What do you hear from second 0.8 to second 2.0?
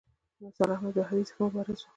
بهاوي ښه مبارز و.